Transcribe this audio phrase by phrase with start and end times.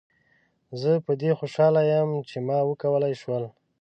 [0.81, 3.43] زه په دې خوشحاله یم چې ما وکولای شول.